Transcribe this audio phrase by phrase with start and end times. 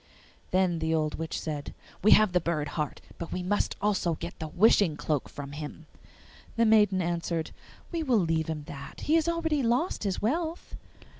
[0.49, 4.39] Then the old witch said, 'We have the bird heart, but we must also get
[4.39, 5.85] the wishing cloak from him.'
[6.55, 7.51] The maiden answered,
[7.91, 10.75] 'We will leave him that; he has already lost his wealth!